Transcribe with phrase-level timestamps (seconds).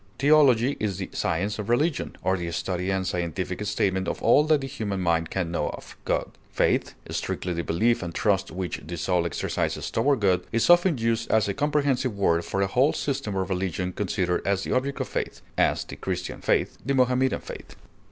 [0.17, 4.61] Theology is the science of religion, or the study and scientific statement of all that
[4.61, 6.31] the human mind can know of God.
[6.49, 11.29] Faith, strictly the belief and trust which the soul exercises toward God, is often used
[11.29, 15.07] as a comprehensive word for a whole system of religion considered as the object of
[15.07, 17.75] faith; as, the Christian faith; the Mohammedan faith.